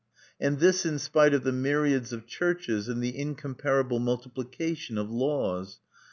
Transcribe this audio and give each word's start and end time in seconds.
And 0.39 0.57
this 0.57 0.83
in 0.83 0.97
spite 0.97 1.31
of 1.31 1.43
the 1.43 1.51
myriads 1.51 2.11
of 2.11 2.25
churches, 2.25 2.89
and 2.89 3.03
the 3.03 3.15
incomparable 3.15 3.99
multiplication 3.99 4.97
of 4.97 5.11
laws! 5.11 5.79